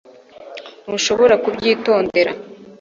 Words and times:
Ntushobora 0.83 1.35
kubyitondera 1.43 2.31